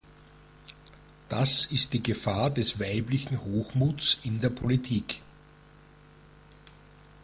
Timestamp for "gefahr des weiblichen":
2.01-3.39